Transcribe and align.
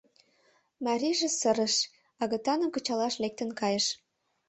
Марийже 0.85 1.29
сырыш, 1.39 1.75
агытаным 2.23 2.69
кычалаш 2.73 3.15
лектын 3.23 3.49
кайыш. 3.59 3.85